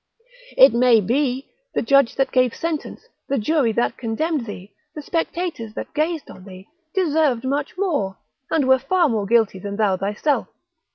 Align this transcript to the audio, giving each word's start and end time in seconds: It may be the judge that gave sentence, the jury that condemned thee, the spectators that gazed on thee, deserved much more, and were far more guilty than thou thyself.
It 0.57 0.73
may 0.73 0.99
be 0.99 1.51
the 1.75 1.83
judge 1.83 2.15
that 2.15 2.31
gave 2.31 2.55
sentence, 2.55 3.07
the 3.29 3.37
jury 3.37 3.71
that 3.73 3.99
condemned 3.99 4.47
thee, 4.47 4.73
the 4.95 5.01
spectators 5.03 5.75
that 5.75 5.93
gazed 5.93 6.27
on 6.31 6.43
thee, 6.43 6.67
deserved 6.95 7.43
much 7.43 7.77
more, 7.77 8.17
and 8.49 8.67
were 8.67 8.79
far 8.79 9.07
more 9.09 9.27
guilty 9.27 9.59
than 9.59 9.75
thou 9.75 9.97
thyself. 9.97 10.47